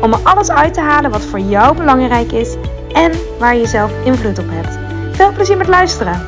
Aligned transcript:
om 0.00 0.12
er 0.12 0.18
alles 0.22 0.50
uit 0.50 0.74
te 0.74 0.80
halen 0.80 1.10
wat 1.10 1.24
voor 1.24 1.40
jou 1.40 1.76
belangrijk 1.76 2.32
is 2.32 2.54
en 2.92 3.12
waar 3.38 3.56
je 3.56 3.66
zelf 3.66 4.04
invloed 4.04 4.38
op 4.38 4.46
hebt. 4.48 4.78
Veel 5.16 5.32
plezier 5.32 5.56
met 5.56 5.68
luisteren. 5.68 6.26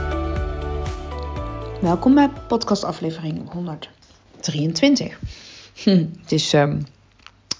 Welkom 1.80 2.14
bij 2.14 2.30
podcast 2.48 2.84
aflevering 2.84 3.52
123. 3.52 5.18
Hm, 5.74 6.04
het 6.20 6.32
is 6.32 6.52
um, 6.52 6.86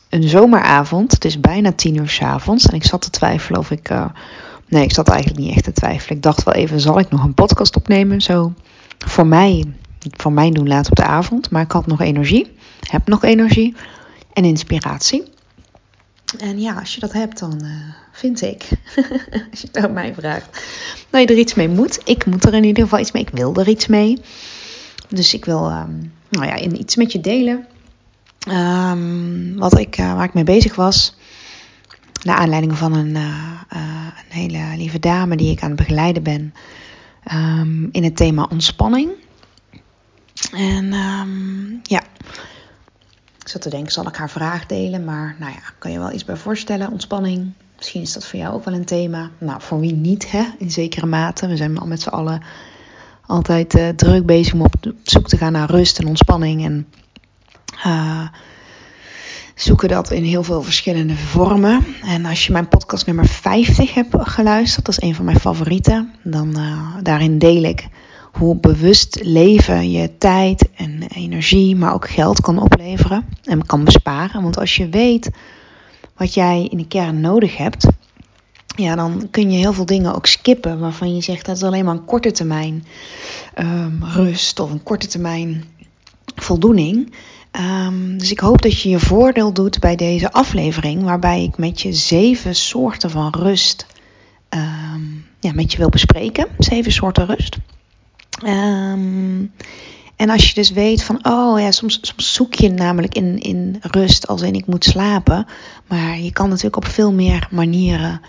een 0.08 0.28
zomeravond. 0.28 1.12
Het 1.12 1.24
is 1.24 1.40
bijna 1.40 1.72
tien 1.72 1.96
uur 1.96 2.08
s 2.08 2.22
avonds. 2.22 2.66
En 2.66 2.74
ik 2.74 2.84
zat 2.84 3.02
te 3.02 3.10
twijfelen 3.10 3.60
of 3.60 3.70
ik... 3.70 3.90
Uh, 3.90 4.06
nee, 4.68 4.82
ik 4.82 4.92
zat 4.92 5.08
eigenlijk 5.08 5.40
niet 5.40 5.54
echt 5.54 5.64
te 5.64 5.72
twijfelen. 5.72 6.16
Ik 6.16 6.22
dacht 6.22 6.42
wel 6.42 6.54
even, 6.54 6.80
zal 6.80 6.98
ik 6.98 7.10
nog 7.10 7.24
een 7.24 7.34
podcast 7.34 7.76
opnemen? 7.76 8.20
Zo 8.20 8.52
voor 9.06 9.26
mij, 9.26 9.64
voor 10.16 10.32
mij 10.32 10.50
doen 10.50 10.68
later 10.68 10.90
op 10.90 10.96
de 10.96 11.04
avond. 11.04 11.50
Maar 11.50 11.62
ik 11.62 11.72
had 11.72 11.86
nog 11.86 12.00
energie. 12.00 12.52
Heb 12.80 13.08
nog 13.08 13.24
energie. 13.24 13.74
En 14.32 14.44
inspiratie. 14.44 15.34
En 16.38 16.60
ja, 16.60 16.74
als 16.74 16.94
je 16.94 17.00
dat 17.00 17.12
hebt, 17.12 17.38
dan 17.38 17.60
uh, 17.64 17.70
vind 18.12 18.42
ik, 18.42 18.68
als 19.50 19.60
je 19.60 19.66
het 19.66 19.76
aan 19.76 19.92
mij 19.92 20.14
vraagt, 20.14 20.62
dat 21.10 21.20
je 21.20 21.26
er 21.26 21.38
iets 21.38 21.54
mee 21.54 21.68
moet. 21.68 22.00
Ik 22.04 22.26
moet 22.26 22.44
er 22.44 22.54
in 22.54 22.64
ieder 22.64 22.82
geval 22.82 22.98
iets 22.98 23.12
mee. 23.12 23.22
Ik 23.22 23.30
wil 23.32 23.54
er 23.54 23.68
iets 23.68 23.86
mee. 23.86 24.20
Dus 25.08 25.34
ik 25.34 25.44
wil 25.44 25.70
um, 25.70 26.12
nou 26.28 26.46
ja, 26.46 26.58
iets 26.58 26.96
met 26.96 27.12
je 27.12 27.20
delen. 27.20 27.66
Um, 28.48 29.56
wat 29.58 29.78
ik, 29.78 29.98
uh, 29.98 30.14
waar 30.14 30.24
ik 30.24 30.34
mee 30.34 30.44
bezig 30.44 30.74
was. 30.74 31.16
Naar 32.22 32.36
aanleiding 32.36 32.78
van 32.78 32.94
een, 32.94 33.14
uh, 33.14 33.60
een 33.68 34.38
hele 34.40 34.76
lieve 34.76 34.98
dame 34.98 35.36
die 35.36 35.50
ik 35.50 35.62
aan 35.62 35.70
het 35.70 35.78
begeleiden 35.78 36.22
ben. 36.22 36.54
Um, 37.32 37.88
in 37.92 38.04
het 38.04 38.16
thema 38.16 38.46
ontspanning. 38.50 39.10
En 40.52 40.92
ja, 41.82 42.02
ik 43.46 43.52
zat 43.52 43.62
te 43.62 43.70
denken, 43.70 43.92
zal 43.92 44.06
ik 44.06 44.16
haar 44.16 44.30
vraag 44.30 44.66
delen? 44.66 45.04
Maar 45.04 45.36
nou 45.38 45.52
ja, 45.52 45.58
kan 45.78 45.90
je 45.90 45.98
wel 45.98 46.12
iets 46.12 46.24
bij 46.24 46.36
voorstellen? 46.36 46.90
Ontspanning. 46.90 47.52
Misschien 47.76 48.02
is 48.02 48.12
dat 48.12 48.26
voor 48.26 48.38
jou 48.38 48.54
ook 48.54 48.64
wel 48.64 48.74
een 48.74 48.84
thema. 48.84 49.30
Nou, 49.38 49.60
voor 49.62 49.80
wie 49.80 49.92
niet, 49.92 50.30
hè? 50.30 50.44
In 50.58 50.70
zekere 50.70 51.06
mate. 51.06 51.46
We 51.46 51.56
zijn 51.56 51.78
al 51.78 51.86
met 51.86 52.00
z'n 52.00 52.08
allen 52.08 52.42
altijd 53.26 53.74
uh, 53.74 53.88
druk 53.88 54.26
bezig 54.26 54.52
om 54.52 54.60
op 54.60 54.74
zoek 55.02 55.28
te 55.28 55.36
gaan 55.36 55.52
naar 55.52 55.70
rust 55.70 55.98
en 55.98 56.06
ontspanning. 56.06 56.64
En 56.64 56.86
uh, 57.86 58.28
zoeken 59.54 59.88
dat 59.88 60.10
in 60.10 60.24
heel 60.24 60.42
veel 60.42 60.62
verschillende 60.62 61.16
vormen. 61.16 61.84
En 62.02 62.24
als 62.24 62.46
je 62.46 62.52
mijn 62.52 62.68
podcast 62.68 63.06
nummer 63.06 63.26
50 63.26 63.94
hebt 63.94 64.14
geluisterd, 64.18 64.84
dat 64.84 64.98
is 64.98 65.08
een 65.08 65.14
van 65.14 65.24
mijn 65.24 65.40
favorieten. 65.40 66.14
Dan 66.22 66.58
uh, 66.58 66.94
daarin 67.02 67.38
deel 67.38 67.62
ik 67.62 67.88
hoe 68.38 68.56
bewust 68.56 69.18
leven 69.22 69.90
je 69.90 70.18
tijd 70.18 70.68
en 70.74 71.02
energie, 71.14 71.76
maar 71.76 71.94
ook 71.94 72.10
geld 72.10 72.40
kan 72.40 72.58
opleveren 72.58 73.26
en 73.44 73.66
kan 73.66 73.84
besparen. 73.84 74.42
Want 74.42 74.58
als 74.58 74.76
je 74.76 74.88
weet 74.88 75.30
wat 76.16 76.34
jij 76.34 76.68
in 76.70 76.78
de 76.78 76.86
kern 76.86 77.20
nodig 77.20 77.56
hebt, 77.56 77.86
ja, 78.76 78.94
dan 78.94 79.28
kun 79.30 79.50
je 79.50 79.58
heel 79.58 79.72
veel 79.72 79.86
dingen 79.86 80.14
ook 80.14 80.26
skippen 80.26 80.78
waarvan 80.78 81.14
je 81.14 81.20
zegt 81.20 81.46
dat 81.46 81.56
is 81.56 81.62
alleen 81.62 81.84
maar 81.84 81.94
een 81.94 82.04
korte 82.04 82.30
termijn 82.30 82.86
um, 83.58 84.04
rust 84.04 84.60
of 84.60 84.70
een 84.70 84.82
korte 84.82 85.06
termijn 85.06 85.64
voldoening. 86.34 87.14
Um, 87.86 88.18
dus 88.18 88.30
ik 88.30 88.40
hoop 88.40 88.62
dat 88.62 88.80
je 88.80 88.88
je 88.88 88.98
voordeel 88.98 89.52
doet 89.52 89.78
bij 89.78 89.96
deze 89.96 90.32
aflevering, 90.32 91.02
waarbij 91.02 91.42
ik 91.42 91.58
met 91.58 91.80
je 91.80 91.92
zeven 91.92 92.54
soorten 92.54 93.10
van 93.10 93.34
rust 93.38 93.86
um, 94.50 95.26
ja, 95.40 95.52
met 95.52 95.72
je 95.72 95.78
wil 95.78 95.88
bespreken. 95.88 96.46
Zeven 96.58 96.92
soorten 96.92 97.26
rust. 97.26 97.58
Um, 98.44 99.52
en 100.16 100.30
als 100.30 100.48
je 100.48 100.54
dus 100.54 100.70
weet 100.70 101.02
van, 101.02 101.18
oh 101.26 101.60
ja, 101.60 101.70
soms, 101.70 101.98
soms 102.02 102.32
zoek 102.32 102.54
je 102.54 102.70
namelijk 102.70 103.14
in, 103.14 103.38
in 103.38 103.78
rust 103.80 104.26
als 104.26 104.42
in 104.42 104.54
ik 104.54 104.66
moet 104.66 104.84
slapen. 104.84 105.46
Maar 105.86 106.18
je 106.18 106.32
kan 106.32 106.48
natuurlijk 106.48 106.76
op 106.76 106.86
veel 106.86 107.12
meer 107.12 107.48
manieren 107.50 108.20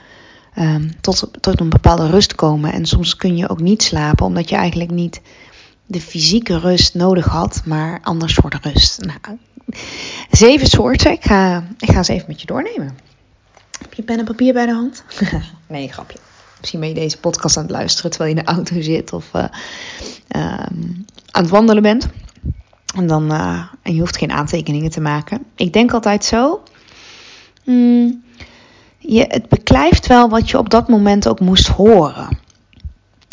um, 0.57 1.01
tot, 1.01 1.29
tot 1.39 1.59
een 1.59 1.69
bepaalde 1.69 2.09
rust 2.09 2.35
komen. 2.35 2.73
En 2.73 2.85
soms 2.85 3.15
kun 3.15 3.37
je 3.37 3.49
ook 3.49 3.59
niet 3.59 3.83
slapen 3.83 4.25
omdat 4.25 4.49
je 4.49 4.55
eigenlijk 4.55 4.91
niet 4.91 5.21
de 5.85 6.01
fysieke 6.01 6.59
rust 6.59 6.93
nodig 6.93 7.25
had, 7.25 7.61
maar 7.65 7.99
ander 8.03 8.29
soort 8.29 8.65
rust. 8.65 9.01
Nou, 9.01 9.37
zeven 10.31 10.67
soorten. 10.67 11.11
Ik 11.11 11.23
ga, 11.23 11.67
ik 11.79 11.91
ga 11.91 12.03
ze 12.03 12.13
even 12.13 12.25
met 12.27 12.41
je 12.41 12.47
doornemen. 12.47 12.97
Heb 13.81 13.93
je 13.93 14.03
pen 14.03 14.19
en 14.19 14.25
papier 14.25 14.53
bij 14.53 14.65
de 14.65 14.71
hand? 14.71 15.03
nee, 15.67 15.91
grapje. 15.91 16.17
Misschien 16.59 16.79
ben 16.79 16.89
je 16.89 16.95
deze 16.95 17.19
podcast 17.19 17.57
aan 17.57 17.63
het 17.63 17.71
luisteren 17.71 18.11
terwijl 18.11 18.33
je 18.33 18.39
in 18.39 18.45
de 18.45 18.51
auto 18.51 18.81
zit 18.81 19.13
of 19.13 19.31
uh, 19.33 19.43
um, 19.43 21.05
aan 21.31 21.43
het 21.43 21.49
wandelen 21.49 21.83
bent. 21.83 22.07
En, 22.95 23.07
dan, 23.07 23.31
uh, 23.33 23.63
en 23.81 23.93
je 23.93 23.99
hoeft 23.99 24.17
geen 24.17 24.31
aantekeningen 24.31 24.91
te 24.91 25.01
maken. 25.01 25.45
Ik 25.55 25.73
denk 25.73 25.93
altijd 25.93 26.25
zo. 26.25 26.63
Mm, 27.65 28.23
je, 28.97 29.25
het 29.27 29.49
beklijft 29.49 30.07
wel 30.07 30.29
wat 30.29 30.49
je 30.49 30.57
op 30.57 30.69
dat 30.69 30.87
moment 30.87 31.27
ook 31.27 31.39
moest 31.39 31.67
horen. 31.67 32.39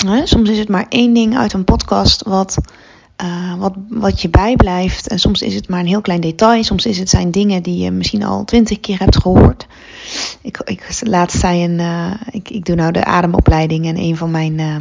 He, 0.06 0.26
soms 0.26 0.50
is 0.50 0.58
het 0.58 0.68
maar 0.68 0.86
één 0.88 1.14
ding 1.14 1.36
uit 1.36 1.52
een 1.52 1.64
podcast 1.64 2.22
wat, 2.22 2.56
uh, 3.22 3.54
wat, 3.54 3.74
wat 3.88 4.22
je 4.22 4.28
bijblijft. 4.28 5.08
En 5.08 5.18
soms 5.18 5.42
is 5.42 5.54
het 5.54 5.68
maar 5.68 5.80
een 5.80 5.86
heel 5.86 6.00
klein 6.00 6.20
detail. 6.20 6.64
Soms 6.64 6.86
is 6.86 6.98
het 6.98 7.08
zijn 7.08 7.30
dingen 7.30 7.62
die 7.62 7.76
je 7.76 7.90
misschien 7.90 8.24
al 8.24 8.44
twintig 8.44 8.80
keer 8.80 8.98
hebt 8.98 9.16
gehoord. 9.16 9.66
Ik, 10.44 10.60
ik, 10.64 10.98
laatst 11.00 11.40
zei 11.40 11.64
een, 11.64 11.78
uh, 11.78 12.12
ik, 12.30 12.50
ik 12.50 12.64
doe 12.64 12.76
nou 12.76 12.92
de 12.92 13.04
ademopleiding 13.04 13.86
en 13.86 13.98
een 13.98 14.16
van 14.16 14.30
mijn, 14.30 14.58
uh, 14.58 14.76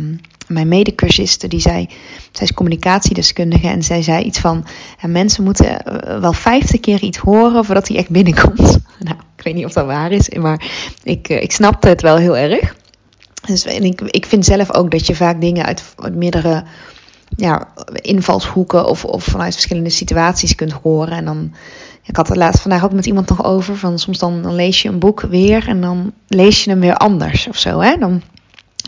mijn 0.47 0.67
medecursisten 0.67 1.49
die 1.49 1.59
zei, 1.59 1.89
zij 2.31 2.45
is 2.45 2.53
communicatiedeskundige 2.53 3.67
en 3.67 3.83
zij 3.83 4.01
zei 4.01 4.23
iets 4.23 4.39
van, 4.39 4.65
mensen 5.07 5.43
moeten 5.43 5.65
uh, 5.65 6.19
wel 6.19 6.33
vijftig 6.33 6.79
keer 6.79 7.01
iets 7.01 7.17
horen 7.17 7.65
voordat 7.65 7.87
hij 7.87 7.97
echt 7.97 8.09
binnenkomt. 8.09 8.59
nou, 9.07 9.17
ik 9.35 9.43
weet 9.43 9.53
niet 9.53 9.65
of 9.65 9.73
dat 9.73 9.85
waar 9.85 10.11
is, 10.11 10.29
maar 10.29 10.65
ik, 11.03 11.27
ik 11.27 11.51
snapte 11.51 11.87
het 11.87 12.01
wel 12.01 12.17
heel 12.17 12.37
erg. 12.37 12.75
Dus, 13.45 13.65
en 13.65 13.83
ik, 13.83 14.01
ik 14.01 14.25
vind 14.25 14.45
zelf 14.45 14.73
ook 14.73 14.91
dat 14.91 15.07
je 15.07 15.15
vaak 15.15 15.41
dingen 15.41 15.65
uit, 15.65 15.83
uit 15.95 16.15
meerdere 16.15 16.63
ja, 17.35 17.67
invalshoeken 17.93 18.85
of, 18.87 19.05
of 19.05 19.23
vanuit 19.23 19.53
verschillende 19.53 19.89
situaties 19.89 20.55
kunt 20.55 20.71
horen. 20.71 21.17
En 21.17 21.25
dan, 21.25 21.53
ik 22.03 22.15
had 22.15 22.27
het 22.27 22.37
laatst 22.37 22.61
vandaag 22.61 22.83
ook 22.83 22.93
met 22.93 23.05
iemand 23.05 23.29
nog 23.29 23.43
over, 23.43 23.77
van 23.77 23.99
soms 23.99 24.17
dan, 24.17 24.55
lees 24.55 24.81
je 24.81 24.89
een 24.89 24.99
boek 24.99 25.21
weer 25.21 25.67
en 25.67 25.81
dan 25.81 26.13
lees 26.27 26.63
je 26.63 26.69
hem 26.69 26.79
weer 26.79 26.97
anders 26.97 27.47
of 27.47 27.57
zo. 27.57 27.79
Hè? 27.79 27.97
Dan 27.97 28.21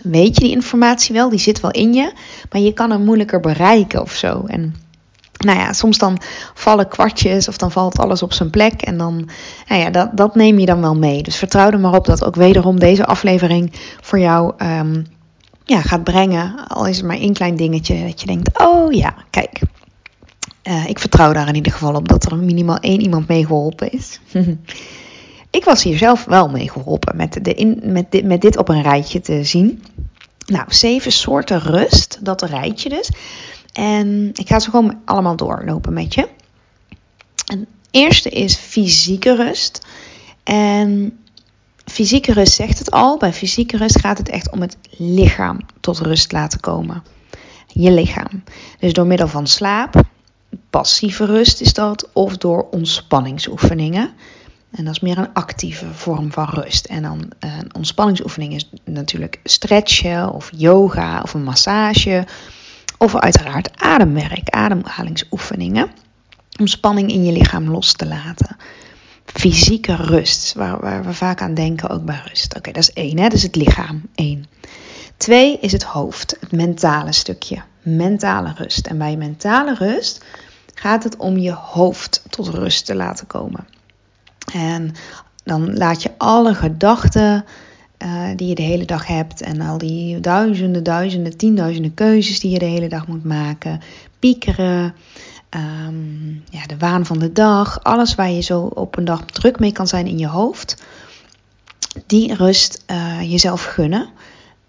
weet 0.03 0.35
je 0.35 0.41
die 0.41 0.51
informatie 0.51 1.15
wel, 1.15 1.29
die 1.29 1.39
zit 1.39 1.59
wel 1.59 1.71
in 1.71 1.93
je, 1.93 2.11
maar 2.51 2.61
je 2.61 2.73
kan 2.73 2.91
hem 2.91 3.03
moeilijker 3.03 3.39
bereiken 3.39 4.01
of 4.01 4.11
zo. 4.11 4.43
En 4.47 4.75
nou 5.37 5.59
ja, 5.59 5.73
soms 5.73 5.97
dan 5.97 6.17
vallen 6.53 6.87
kwartjes 6.87 7.47
of 7.47 7.57
dan 7.57 7.71
valt 7.71 7.99
alles 7.99 8.23
op 8.23 8.33
zijn 8.33 8.49
plek. 8.49 8.81
En 8.81 8.97
dan, 8.97 9.29
nou 9.67 9.81
ja, 9.81 9.89
dat, 9.89 10.09
dat 10.17 10.35
neem 10.35 10.59
je 10.59 10.65
dan 10.65 10.81
wel 10.81 10.95
mee. 10.95 11.23
Dus 11.23 11.35
vertrouw 11.35 11.71
er 11.71 11.79
maar 11.79 11.93
op 11.93 12.05
dat 12.05 12.25
ook 12.25 12.35
wederom 12.35 12.79
deze 12.79 13.05
aflevering 13.05 13.71
voor 14.01 14.19
jou 14.19 14.53
um, 14.57 15.05
ja, 15.65 15.81
gaat 15.81 16.03
brengen. 16.03 16.67
Al 16.67 16.87
is 16.87 16.97
het 16.97 17.05
maar 17.05 17.17
één 17.17 17.33
klein 17.33 17.55
dingetje 17.55 18.05
dat 18.05 18.21
je 18.21 18.27
denkt, 18.27 18.59
oh 18.59 18.93
ja, 18.93 19.13
kijk. 19.29 19.59
Uh, 20.67 20.87
ik 20.87 20.99
vertrouw 20.99 21.33
daar 21.33 21.47
in 21.47 21.55
ieder 21.55 21.71
geval 21.71 21.95
op 21.95 22.07
dat 22.07 22.31
er 22.31 22.37
minimaal 22.37 22.77
één 22.77 23.01
iemand 23.01 23.27
mee 23.27 23.45
geholpen 23.45 23.91
is. 23.91 24.19
ik 25.49 25.63
was 25.63 25.83
hier 25.83 25.97
zelf 25.97 26.25
wel 26.25 26.49
mee 26.49 26.69
geholpen 26.69 27.15
met, 27.15 27.39
de 27.41 27.79
met, 27.83 28.12
dit, 28.12 28.25
met 28.25 28.41
dit 28.41 28.57
op 28.57 28.69
een 28.69 28.81
rijtje 28.81 29.21
te 29.21 29.44
zien. 29.44 29.83
Nou, 30.45 30.65
zeven 30.67 31.12
soorten 31.12 31.59
rust, 31.59 32.19
dat 32.21 32.41
rijtje 32.41 32.89
dus. 32.89 33.12
En 33.73 34.31
ik 34.33 34.47
ga 34.47 34.59
ze 34.59 34.69
gewoon 34.69 35.01
allemaal 35.06 35.35
doorlopen 35.35 35.94
met 35.94 36.13
je. 36.13 36.27
En 37.45 37.68
eerste 37.91 38.29
is 38.29 38.56
fysieke 38.56 39.35
rust. 39.35 39.85
En 40.44 41.19
fysieke 41.85 42.33
rust 42.33 42.53
zegt 42.53 42.79
het 42.79 42.91
al. 42.91 43.18
Bij 43.18 43.33
fysieke 43.33 43.77
rust 43.77 44.00
gaat 44.00 44.18
het 44.18 44.29
echt 44.29 44.51
om 44.51 44.61
het 44.61 44.77
lichaam 44.97 45.59
tot 45.79 46.00
rust 46.00 46.31
laten 46.31 46.59
komen. 46.59 47.03
Je 47.68 47.91
lichaam. 47.91 48.44
Dus 48.79 48.94
door 48.94 49.06
middel 49.06 49.27
van 49.27 49.47
slaap, 49.47 50.03
passieve 50.69 51.25
rust 51.25 51.62
is 51.62 51.74
dat, 51.74 52.10
of 52.13 52.38
door 52.38 52.68
ontspanningsoefeningen. 52.72 54.13
En 54.72 54.86
dat 54.86 54.94
is 54.94 55.00
meer 55.00 55.18
een 55.18 55.34
actieve 55.34 55.94
vorm 55.94 56.31
van 56.31 56.50
rust. 56.50 56.86
En 56.86 57.02
dan 57.02 57.31
een 57.40 57.75
ontspanningsoefening 57.75 58.54
is 58.54 58.69
natuurlijk 58.84 59.40
stretchen 59.44 60.31
of 60.31 60.50
yoga 60.56 61.22
of 61.22 61.34
een 61.34 61.44
massage. 61.44 62.25
Of 62.98 63.16
uiteraard 63.16 63.69
ademwerk, 63.75 64.50
ademhalingsoefeningen. 64.50 65.92
Om 66.60 66.68
spanning 66.68 67.12
in 67.12 67.25
je 67.25 67.31
lichaam 67.31 67.69
los 67.69 67.94
te 67.94 68.06
laten. 68.06 68.57
fysieke 69.25 69.96
rust, 69.96 70.54
waar, 70.54 70.80
waar 70.80 71.04
we 71.04 71.13
vaak 71.13 71.42
aan 71.42 71.54
denken 71.54 71.90
ook 71.90 72.06
bij 72.06 72.22
rust. 72.28 72.56
Oké, 72.56 72.72
dat 72.72 72.81
is 72.81 72.94
één, 72.94 73.18
hè? 73.18 73.24
dat 73.24 73.34
is 73.34 73.44
het 73.44 73.56
lichaam. 73.56 74.02
Eén. 74.16 74.46
Twee 75.18 75.60
is 75.60 75.72
het 75.72 75.84
hoofd, 75.84 76.38
het 76.40 76.52
mentale 76.52 77.12
stukje. 77.12 77.62
Mentale 77.81 78.54
rust. 78.56 78.88
En 78.88 78.98
bij 78.98 79.18
mentale 79.18 79.75
rust 79.75 80.25
gaat 80.75 81.04
het 81.04 81.18
om 81.18 81.38
je 81.38 81.51
hoofd 81.51 82.24
tot 82.30 82.48
rust 82.48 82.86
te 82.86 82.95
laten 82.95 83.27
komen. 83.27 83.68
En 84.54 84.92
dan 85.44 85.77
laat 85.77 86.04
je 86.04 86.12
alle 86.18 86.54
gedachten 86.54 87.45
uh, 88.06 88.30
die 88.36 88.48
je 88.48 88.56
de 88.56 88.62
hele 88.62 88.86
dag 88.86 89.07
hebt 89.07 89.42
en 89.42 89.62
al 89.62 89.77
die 89.77 90.19
duizenden, 90.19 90.83
duizenden, 90.83 91.38
tienduizenden 91.38 91.94
keuzes 91.94 92.39
die 92.39 92.51
je 92.51 92.60
de 92.60 92.66
hele 92.66 92.89
dag 92.89 93.07
moet 93.07 93.24
maken, 93.24 93.81
piekeren, 94.19 94.95
um, 95.50 96.44
ja, 96.50 96.66
de 96.66 96.78
waan 96.78 97.06
van 97.06 97.19
de 97.19 97.31
dag, 97.31 97.83
alles 97.83 98.16
waar 98.16 98.31
je 98.31 98.42
zo 98.42 98.62
op 98.62 98.98
een 98.98 99.06
dag 99.06 99.25
druk 99.25 99.60
mee 99.60 99.71
kan 99.71 99.88
zijn 99.88 100.07
in 100.07 100.18
je 100.18 100.28
hoofd, 100.28 100.83
die 102.07 102.33
rust 102.33 102.83
uh, 102.92 103.31
jezelf 103.31 103.63
gunnen. 103.63 104.10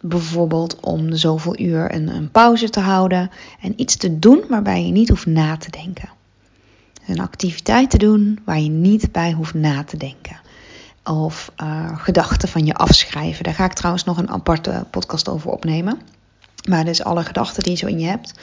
Bijvoorbeeld 0.00 0.80
om 0.80 1.14
zoveel 1.14 1.60
uur 1.60 1.94
een, 1.94 2.08
een 2.08 2.30
pauze 2.30 2.70
te 2.70 2.80
houden 2.80 3.30
en 3.60 3.72
iets 3.76 3.96
te 3.96 4.18
doen 4.18 4.44
waarbij 4.48 4.84
je 4.86 4.92
niet 4.92 5.08
hoeft 5.08 5.26
na 5.26 5.56
te 5.56 5.70
denken. 5.70 6.08
Een 7.06 7.20
activiteit 7.20 7.90
te 7.90 7.98
doen 7.98 8.38
waar 8.44 8.60
je 8.60 8.68
niet 8.68 9.12
bij 9.12 9.32
hoeft 9.32 9.54
na 9.54 9.84
te 9.84 9.96
denken 9.96 10.40
of 11.06 11.52
uh, 11.62 11.98
gedachten 11.98 12.48
van 12.48 12.66
je 12.66 12.74
afschrijven. 12.74 13.44
Daar 13.44 13.54
ga 13.54 13.64
ik 13.64 13.72
trouwens 13.72 14.04
nog 14.04 14.16
een 14.16 14.30
aparte 14.30 14.86
podcast 14.90 15.28
over 15.28 15.50
opnemen. 15.50 16.00
Maar 16.68 16.84
dus 16.84 17.04
alle 17.04 17.24
gedachten 17.24 17.62
die 17.62 17.72
je 17.72 17.78
zo 17.78 17.86
in 17.86 17.98
je 17.98 18.06
hebt, 18.06 18.34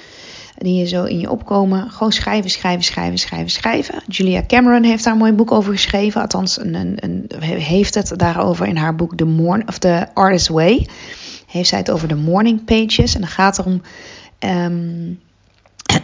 die 0.58 0.80
je 0.80 0.86
zo 0.86 1.04
in 1.04 1.20
je 1.20 1.30
opkomen, 1.30 1.92
gewoon 1.92 2.12
schrijven, 2.12 2.50
schrijven, 2.50 2.84
schrijven, 2.84 3.18
schrijven, 3.18 3.50
schrijven. 3.50 4.04
Julia 4.08 4.44
Cameron 4.48 4.84
heeft 4.84 5.04
daar 5.04 5.14
een 5.14 5.20
mooi 5.20 5.34
boek 5.34 5.52
over 5.52 5.74
geschreven. 5.74 6.22
Althans, 6.22 6.60
een, 6.60 6.98
een, 7.00 7.30
heeft 7.42 7.96
het 7.96 8.14
daarover 8.16 8.68
in 8.68 8.78
haar 8.78 8.96
boek 8.96 9.18
The, 9.18 9.26
Morn, 9.26 9.68
of 9.68 9.78
The 9.78 10.08
Artist's 10.14 10.50
Way. 10.50 10.88
Heeft 11.54 11.70
zij 11.70 11.80
het 11.80 11.92
over 11.92 12.08
de 12.08 12.16
morning 12.16 12.66
pages. 12.66 13.16
En 13.16 13.22
dan 13.22 13.30
gaat 13.30 13.58
het 13.58 13.66
om 13.66 13.82
um, 14.40 15.20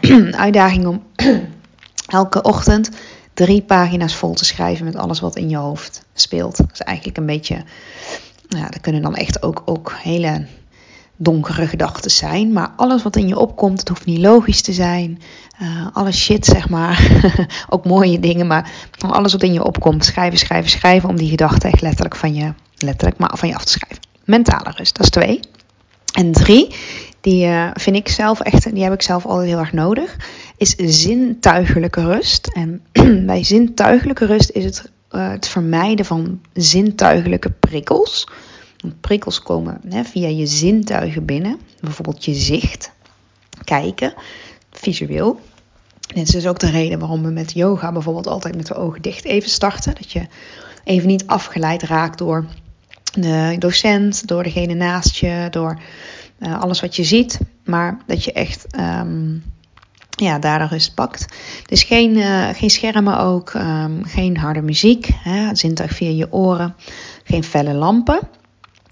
uitdaging 0.45 0.87
om 0.87 1.03
elke 2.07 2.41
ochtend 2.41 2.89
drie 3.33 3.61
pagina's 3.61 4.15
vol 4.15 4.33
te 4.33 4.45
schrijven 4.45 4.85
met 4.85 4.95
alles 4.95 5.19
wat 5.19 5.35
in 5.35 5.49
je 5.49 5.57
hoofd 5.57 6.05
speelt. 6.13 6.57
Dat 6.57 6.71
is 6.73 6.81
eigenlijk 6.81 7.17
een 7.17 7.25
beetje, 7.25 7.63
ja, 8.47 8.69
dat 8.69 8.81
kunnen 8.81 9.01
dan 9.01 9.15
echt 9.15 9.43
ook, 9.43 9.61
ook 9.65 9.93
hele 10.01 10.45
donkere 11.15 11.67
gedachten 11.67 12.11
zijn. 12.11 12.53
Maar 12.53 12.71
alles 12.75 13.03
wat 13.03 13.15
in 13.15 13.27
je 13.27 13.37
opkomt, 13.37 13.79
het 13.79 13.89
hoeft 13.89 14.05
niet 14.05 14.19
logisch 14.19 14.61
te 14.61 14.73
zijn. 14.73 15.21
Uh, 15.61 15.87
alle 15.93 16.11
shit, 16.11 16.45
zeg 16.45 16.69
maar. 16.69 17.23
ook 17.69 17.85
mooie 17.85 18.19
dingen, 18.19 18.47
maar 18.47 18.71
alles 18.99 19.31
wat 19.31 19.43
in 19.43 19.53
je 19.53 19.63
opkomt, 19.63 20.05
schrijven, 20.05 20.39
schrijven, 20.39 20.69
schrijven. 20.69 21.09
Om 21.09 21.15
die 21.15 21.29
gedachten 21.29 21.71
echt 21.71 21.81
letterlijk 21.81 22.15
van 22.15 22.33
je, 22.33 22.53
letterlijk, 22.77 23.17
maar 23.17 23.37
van 23.37 23.47
je 23.49 23.55
af 23.55 23.63
te 23.63 23.71
schrijven. 23.71 24.08
Mentale 24.29 24.71
rust, 24.75 24.95
dat 24.95 25.05
is 25.05 25.11
twee. 25.11 25.39
En 26.13 26.31
drie, 26.31 26.75
die 27.21 27.45
uh, 27.45 27.69
vind 27.73 27.95
ik 27.95 28.07
zelf 28.07 28.39
echt, 28.39 28.73
die 28.73 28.83
heb 28.83 28.93
ik 28.93 29.01
zelf 29.01 29.25
altijd 29.25 29.47
heel 29.47 29.59
erg 29.59 29.73
nodig, 29.73 30.17
is 30.57 30.75
zintuigelijke 30.77 32.01
rust. 32.01 32.47
En 32.47 32.81
bij 33.25 33.43
zintuigelijke 33.43 34.25
rust 34.25 34.49
is 34.49 34.63
het 34.63 34.91
uh, 35.11 35.29
het 35.29 35.47
vermijden 35.47 36.05
van 36.05 36.41
zintuigelijke 36.53 37.49
prikkels. 37.49 38.27
Prikkels 39.01 39.41
komen 39.41 39.81
hè, 39.89 40.03
via 40.03 40.27
je 40.27 40.45
zintuigen 40.45 41.25
binnen, 41.25 41.59
bijvoorbeeld 41.79 42.25
je 42.25 42.33
zicht, 42.33 42.91
kijken, 43.63 44.13
visueel. 44.71 45.39
Dit 45.99 46.27
is 46.27 46.31
dus 46.31 46.47
ook 46.47 46.59
de 46.59 46.69
reden 46.69 46.99
waarom 46.99 47.23
we 47.23 47.29
met 47.29 47.53
yoga 47.53 47.91
bijvoorbeeld 47.91 48.27
altijd 48.27 48.55
met 48.55 48.67
de 48.67 48.75
ogen 48.75 49.01
dicht 49.01 49.25
even 49.25 49.49
starten. 49.49 49.95
Dat 49.95 50.11
je 50.11 50.27
even 50.83 51.07
niet 51.07 51.27
afgeleid 51.27 51.83
raakt 51.83 52.17
door 52.17 52.45
de 53.13 53.55
docent, 53.59 54.27
door 54.27 54.43
degene 54.43 54.73
naast 54.73 55.15
je, 55.15 55.47
door 55.49 55.79
uh, 56.39 56.61
alles 56.61 56.81
wat 56.81 56.95
je 56.95 57.03
ziet. 57.03 57.39
Maar 57.65 57.97
dat 58.05 58.23
je 58.23 58.31
echt 58.31 58.65
um, 58.79 59.43
ja, 60.09 60.39
daar 60.39 60.59
de 60.59 60.65
rust 60.65 60.93
pakt. 60.93 61.25
Dus 61.65 61.83
geen, 61.83 62.17
uh, 62.17 62.49
geen 62.49 62.69
schermen 62.69 63.19
ook, 63.19 63.53
um, 63.53 64.05
geen 64.05 64.37
harde 64.37 64.61
muziek, 64.61 65.09
hè, 65.13 65.55
zintuig 65.55 65.91
via 65.91 66.09
je 66.09 66.33
oren, 66.33 66.75
geen 67.23 67.43
felle 67.43 67.73
lampen. 67.73 68.19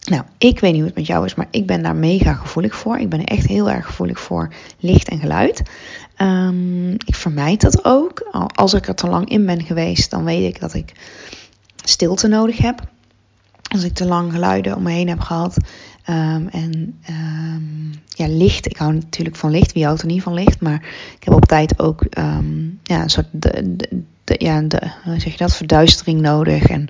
Nou, 0.09 0.23
ik 0.37 0.59
weet 0.59 0.71
niet 0.71 0.79
hoe 0.79 0.89
het 0.89 0.97
met 0.97 1.07
jou 1.07 1.25
is, 1.25 1.35
maar 1.35 1.47
ik 1.51 1.65
ben 1.65 1.83
daar 1.83 1.95
mega 1.95 2.33
gevoelig 2.33 2.75
voor. 2.75 2.97
Ik 2.97 3.09
ben 3.09 3.23
echt 3.23 3.47
heel 3.47 3.69
erg 3.69 3.85
gevoelig 3.85 4.19
voor 4.19 4.53
licht 4.79 5.09
en 5.09 5.19
geluid. 5.19 5.61
Um, 6.17 6.91
ik 6.91 7.15
vermijd 7.15 7.61
dat 7.61 7.85
ook. 7.85 8.19
Als 8.55 8.73
ik 8.73 8.87
er 8.87 8.95
te 8.95 9.07
lang 9.07 9.29
in 9.29 9.45
ben 9.45 9.63
geweest, 9.63 10.09
dan 10.09 10.23
weet 10.23 10.55
ik 10.55 10.59
dat 10.59 10.73
ik 10.73 10.91
stilte 11.83 12.27
nodig 12.27 12.57
heb. 12.57 12.81
Als 13.67 13.83
ik 13.83 13.93
te 13.93 14.05
lang 14.05 14.31
geluiden 14.31 14.75
om 14.75 14.83
me 14.83 14.91
heen 14.91 15.09
heb 15.09 15.19
gehad. 15.19 15.57
Um, 16.09 16.47
en 16.47 16.99
um, 17.09 17.93
ja, 18.07 18.27
licht. 18.27 18.65
Ik 18.65 18.77
hou 18.77 18.93
natuurlijk 18.93 19.35
van 19.35 19.51
licht. 19.51 19.73
Wie 19.73 19.85
houdt 19.85 20.01
er 20.01 20.07
niet 20.07 20.21
van 20.21 20.33
licht? 20.33 20.61
Maar 20.61 20.85
ik 21.19 21.23
heb 21.23 21.33
op 21.33 21.45
tijd 21.45 21.79
ook 21.79 22.05
um, 22.17 22.79
ja, 22.83 23.01
een 23.01 23.09
soort 23.09 23.27
de, 23.31 23.75
de, 24.23 24.35
ja, 24.37 24.61
de, 24.61 24.91
zeg 25.03 25.31
je 25.31 25.37
dat, 25.37 25.55
verduistering 25.55 26.21
nodig. 26.21 26.67
En 26.67 26.81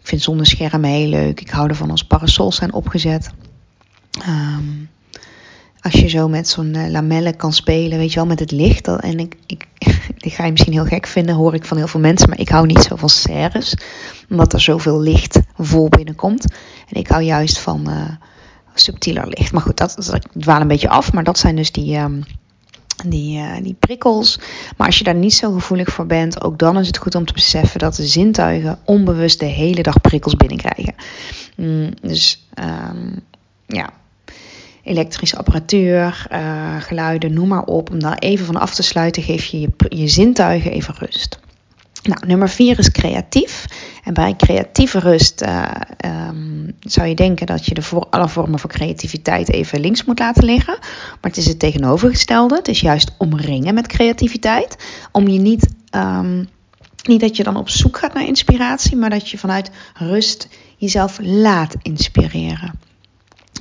ik 0.00 0.06
vind 0.06 0.22
zonder 0.22 0.46
schermen 0.46 0.90
heel 0.90 1.08
leuk. 1.08 1.40
Ik 1.40 1.50
hou 1.50 1.68
ervan 1.68 1.90
als 1.90 2.04
parasols 2.04 2.56
zijn 2.56 2.72
opgezet. 2.72 3.30
als 5.80 5.92
je 5.92 6.08
zo 6.08 6.28
met 6.28 6.48
zo'n 6.48 6.74
uh, 6.76 6.88
lamellen 6.88 7.36
kan 7.36 7.52
spelen, 7.52 7.98
weet 7.98 8.10
je 8.10 8.18
wel, 8.18 8.26
met 8.26 8.40
het 8.40 8.50
licht. 8.50 8.88
En 8.88 9.18
ik, 9.18 9.36
ik, 9.46 9.66
die 10.20 10.32
ga 10.32 10.44
je 10.44 10.50
misschien 10.50 10.72
heel 10.72 10.84
gek 10.84 11.06
vinden, 11.06 11.34
hoor 11.34 11.54
ik 11.54 11.64
van 11.64 11.76
heel 11.76 11.88
veel 11.88 12.00
mensen. 12.00 12.28
Maar 12.28 12.38
ik 12.38 12.48
hou 12.48 12.66
niet 12.66 12.82
zo 12.82 12.96
van 12.96 13.08
serres, 13.08 13.74
omdat 14.28 14.52
er 14.52 14.60
zoveel 14.60 15.00
licht 15.00 15.40
vol 15.56 15.88
binnenkomt. 15.88 16.52
En 16.88 17.00
ik 17.00 17.08
hou 17.08 17.22
juist 17.22 17.58
van... 17.58 17.90
Uh, 17.90 18.08
subtieler 18.74 19.26
licht. 19.26 19.52
Maar 19.52 19.62
goed, 19.62 19.76
dat, 19.76 19.94
dat 19.96 20.26
dwaal 20.38 20.60
een 20.60 20.68
beetje 20.68 20.88
af. 20.88 21.12
Maar 21.12 21.24
dat 21.24 21.38
zijn 21.38 21.56
dus 21.56 21.72
die, 21.72 21.98
um, 21.98 22.24
die, 23.06 23.38
uh, 23.38 23.56
die 23.62 23.76
prikkels. 23.78 24.38
Maar 24.76 24.86
als 24.86 24.98
je 24.98 25.04
daar 25.04 25.14
niet 25.14 25.34
zo 25.34 25.52
gevoelig 25.52 25.88
voor 25.88 26.06
bent, 26.06 26.42
ook 26.42 26.58
dan 26.58 26.78
is 26.78 26.86
het 26.86 26.98
goed 26.98 27.14
om 27.14 27.24
te 27.24 27.32
beseffen 27.32 27.78
dat 27.78 27.94
de 27.94 28.06
zintuigen 28.06 28.78
onbewust 28.84 29.38
de 29.40 29.46
hele 29.46 29.82
dag 29.82 30.00
prikkels 30.00 30.36
binnenkrijgen. 30.36 30.94
Mm, 31.56 31.90
dus 32.02 32.46
um, 32.90 33.20
ja, 33.66 33.90
elektrische 34.82 35.36
apparatuur, 35.36 36.26
uh, 36.32 36.80
geluiden, 36.80 37.32
noem 37.32 37.48
maar 37.48 37.64
op. 37.64 37.90
Om 37.90 37.98
daar 37.98 38.18
even 38.18 38.46
van 38.46 38.56
af 38.56 38.74
te 38.74 38.82
sluiten, 38.82 39.22
geef 39.22 39.44
je 39.44 39.60
je, 39.60 39.68
je 39.88 40.08
zintuigen 40.08 40.72
even 40.72 40.94
rust. 40.98 41.38
Nou, 42.02 42.26
nummer 42.26 42.48
vier 42.48 42.78
is 42.78 42.90
creatief. 42.90 43.66
En 44.04 44.14
bij 44.14 44.34
creatieve 44.36 44.98
rust 44.98 45.42
uh, 45.42 45.64
um, 46.28 46.72
zou 46.80 47.08
je 47.08 47.14
denken 47.14 47.46
dat 47.46 47.66
je 47.66 47.74
de 47.74 47.82
alle 48.10 48.28
vormen 48.28 48.58
van 48.58 48.70
creativiteit 48.70 49.50
even 49.50 49.80
links 49.80 50.04
moet 50.04 50.18
laten 50.18 50.44
liggen. 50.44 50.76
Maar 50.80 51.30
het 51.30 51.36
is 51.36 51.46
het 51.46 51.58
tegenovergestelde. 51.58 52.54
Het 52.54 52.68
is 52.68 52.80
juist 52.80 53.10
omringen 53.18 53.74
met 53.74 53.86
creativiteit. 53.86 54.76
Om 55.12 55.28
je 55.28 55.38
niet, 55.38 55.68
um, 55.94 56.48
niet 57.06 57.20
dat 57.20 57.36
je 57.36 57.42
dan 57.42 57.56
op 57.56 57.68
zoek 57.68 57.98
gaat 57.98 58.14
naar 58.14 58.26
inspiratie, 58.26 58.96
maar 58.96 59.10
dat 59.10 59.30
je 59.30 59.38
vanuit 59.38 59.70
rust 59.94 60.48
jezelf 60.76 61.18
laat 61.22 61.74
inspireren. 61.82 62.89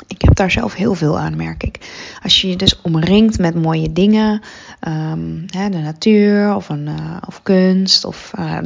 Ik 0.07 0.21
heb 0.21 0.35
daar 0.35 0.51
zelf 0.51 0.73
heel 0.73 0.93
veel 0.93 1.19
aan, 1.19 1.35
merk 1.35 1.63
ik. 1.63 1.77
Als 2.23 2.41
je 2.41 2.49
je 2.49 2.55
dus 2.55 2.81
omringt 2.81 3.39
met 3.39 3.55
mooie 3.55 3.93
dingen, 3.93 4.41
um, 4.87 5.45
hè, 5.47 5.69
de 5.69 5.77
natuur 5.77 6.55
of, 6.55 6.69
een, 6.69 6.87
uh, 6.87 7.17
of 7.27 7.43
kunst 7.43 8.05
of 8.05 8.31
uh, 8.39 8.57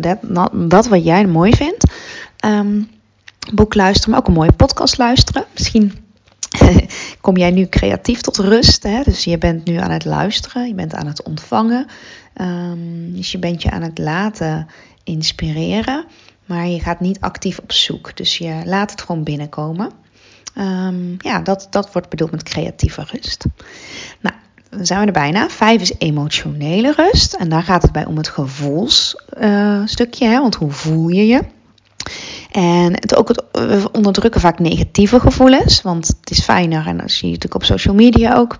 dat, 0.51 0.87
wat 0.87 1.03
jij 1.03 1.25
mooi 1.25 1.55
vindt. 1.55 1.91
Um, 2.45 2.89
boek 3.53 3.75
luisteren, 3.75 4.09
maar 4.09 4.19
ook 4.19 4.27
een 4.27 4.33
mooie 4.33 4.51
podcast 4.51 4.97
luisteren. 4.97 5.45
Misschien 5.53 5.93
kom 7.21 7.37
jij 7.37 7.51
nu 7.51 7.67
creatief 7.67 8.21
tot 8.21 8.37
rust. 8.37 8.83
Hè? 8.83 9.01
Dus 9.03 9.23
je 9.23 9.37
bent 9.37 9.65
nu 9.65 9.75
aan 9.75 9.91
het 9.91 10.05
luisteren, 10.05 10.67
je 10.67 10.73
bent 10.73 10.93
aan 10.95 11.07
het 11.07 11.23
ontvangen. 11.23 11.85
Um, 12.41 13.13
dus 13.15 13.31
je 13.31 13.39
bent 13.39 13.61
je 13.61 13.71
aan 13.71 13.81
het 13.81 13.97
laten 13.97 14.67
inspireren. 15.03 16.05
Maar 16.45 16.67
je 16.67 16.79
gaat 16.79 16.99
niet 16.99 17.19
actief 17.19 17.59
op 17.59 17.71
zoek. 17.71 18.17
Dus 18.17 18.37
je 18.37 18.61
laat 18.65 18.91
het 18.91 19.01
gewoon 19.01 19.23
binnenkomen. 19.23 19.91
Um, 20.57 21.15
ja, 21.17 21.39
dat, 21.39 21.67
dat 21.69 21.91
wordt 21.91 22.09
bedoeld 22.09 22.31
met 22.31 22.43
creatieve 22.43 23.05
rust. 23.11 23.45
Nou, 24.21 24.35
dan 24.69 24.85
zijn 24.85 24.99
we 24.99 25.05
er 25.05 25.11
bijna. 25.11 25.49
Vijf 25.49 25.81
is 25.81 25.93
emotionele 25.97 26.93
rust. 26.97 27.33
En 27.33 27.49
daar 27.49 27.63
gaat 27.63 27.81
het 27.81 27.91
bij 27.91 28.05
om 28.05 28.17
het 28.17 28.27
gevoelsstukje. 28.27 30.27
Uh, 30.27 30.39
want 30.39 30.55
hoe 30.55 30.71
voel 30.71 31.07
je 31.07 31.27
je? 31.27 31.41
En 32.51 32.93
het, 32.93 33.15
ook 33.15 33.27
het, 33.27 33.43
we 33.51 33.89
onderdrukken 33.91 34.41
vaak 34.41 34.59
negatieve 34.59 35.19
gevoelens. 35.19 35.81
Want 35.81 36.07
het 36.07 36.29
is 36.29 36.43
fijner, 36.43 36.87
en 36.87 36.97
dat 36.97 37.11
zie 37.11 37.27
je 37.27 37.33
natuurlijk 37.33 37.61
op 37.61 37.63
social 37.63 37.95
media 37.95 38.35
ook. 38.35 38.57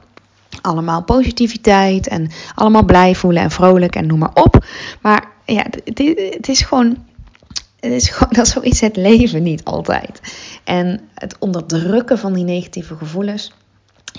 Allemaal 0.62 1.04
positiviteit 1.04 2.08
en 2.08 2.32
allemaal 2.56 2.86
blij 2.86 3.16
voelen 3.16 3.44
en 3.44 3.52
vrolijk 3.52 3.96
en 3.96 4.08
noem 4.08 4.20
maar 4.20 4.34
op. 4.34 4.66
Maar 5.02 5.28
ja, 5.46 5.66
het, 5.84 5.98
het 6.30 6.48
is 6.48 6.62
gewoon 6.62 6.98
het 7.84 8.02
is 8.02 8.10
gewoon 8.10 8.34
dat 8.34 8.48
zoiets 8.48 8.80
het 8.80 8.96
leven 8.96 9.44
niet 9.44 9.64
altijd. 9.64 10.22
En 10.64 11.10
het 11.14 11.36
onderdrukken 11.40 12.18
van 12.18 12.34
die 12.34 12.44
negatieve 12.44 12.96
gevoelens, 12.96 13.52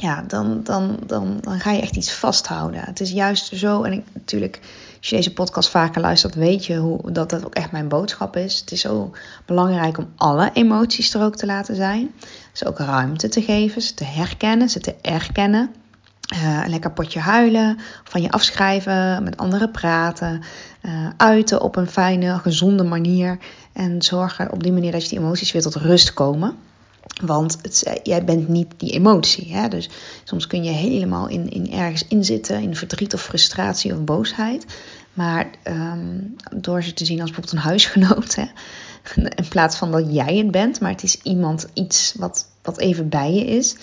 ja, 0.01 0.23
dan, 0.23 0.61
dan, 0.63 0.99
dan, 1.07 1.39
dan 1.41 1.61
ga 1.61 1.71
je 1.71 1.81
echt 1.81 1.97
iets 1.97 2.13
vasthouden. 2.13 2.81
Het 2.81 3.01
is 3.01 3.11
juist 3.11 3.57
zo, 3.57 3.83
en 3.83 3.93
ik, 3.93 4.05
natuurlijk, 4.13 4.61
Als 4.99 5.09
je 5.09 5.17
deze 5.17 5.33
podcast 5.33 5.69
vaker 5.69 6.01
luistert, 6.01 6.35
weet 6.35 6.67
je 6.67 6.77
hoe, 6.77 7.13
dat 7.13 7.31
dat 7.31 7.45
ook 7.45 7.55
echt 7.55 7.73
mijn 7.73 7.89
boodschap 7.89 8.37
is. 8.37 8.61
Het 8.61 8.73
is 8.73 8.81
zo 8.81 9.11
belangrijk 9.47 9.99
om 9.99 10.09
alle 10.17 10.51
emoties 10.53 11.15
er 11.15 11.23
ook 11.23 11.37
te 11.37 11.47
laten 11.47 11.77
zijn. 11.77 12.15
Dus 12.53 12.65
ook 12.65 12.79
ruimte 12.79 13.29
te 13.29 13.43
geven, 13.43 13.83
ze 13.83 13.95
te 13.95 14.05
herkennen, 14.05 14.69
ze 14.69 14.81
te 14.81 14.95
erkennen. 15.01 15.75
Uh, 16.33 16.61
een 16.65 16.71
lekker 16.71 16.93
potje 16.93 17.21
huilen, 17.21 17.79
van 18.05 18.23
je 18.23 18.31
afschrijven, 18.31 19.23
met 19.23 19.37
anderen 19.37 19.71
praten, 19.71 20.43
uh, 20.83 21.09
uiten 21.17 21.61
op 21.61 21.77
een 21.77 21.87
fijne, 21.87 22.39
gezonde 22.39 22.83
manier. 22.85 23.39
En 23.73 24.03
zorgen 24.03 24.53
op 24.53 24.63
die 24.63 24.73
manier 24.73 24.93
dat 24.93 25.03
je 25.03 25.09
die 25.09 25.19
emoties 25.19 25.53
weer 25.53 25.63
tot 25.63 25.75
rust 25.75 26.15
komen. 26.15 26.57
Want 27.23 27.59
het, 27.63 28.01
jij 28.03 28.25
bent 28.25 28.49
niet 28.49 28.73
die 28.77 28.93
emotie. 28.93 29.55
Hè? 29.55 29.69
Dus 29.69 29.91
soms 30.25 30.47
kun 30.47 30.65
je 30.65 30.71
helemaal 30.71 31.29
in, 31.29 31.51
in 31.51 31.73
ergens 31.73 32.07
inzitten, 32.09 32.63
in 32.63 32.77
verdriet 32.77 33.15
of 33.15 33.23
frustratie 33.23 33.93
of 33.93 34.05
boosheid. 34.05 34.67
Maar 35.13 35.51
um, 35.65 36.37
door 36.57 36.83
ze 36.83 36.93
te 36.93 37.05
zien 37.05 37.21
als 37.21 37.31
bijvoorbeeld 37.31 37.65
een 37.65 37.71
huisgenoot. 37.71 38.35
Hè? 38.35 38.45
In 39.43 39.49
plaats 39.49 39.77
van 39.77 39.91
dat 39.91 40.15
jij 40.15 40.37
het 40.37 40.51
bent, 40.51 40.81
maar 40.81 40.91
het 40.91 41.03
is 41.03 41.23
iemand, 41.23 41.67
iets 41.73 42.15
wat, 42.17 42.47
wat 42.65 42.79
even 42.79 43.09
bij 43.09 43.33
je 43.33 43.45
is. 43.45 43.77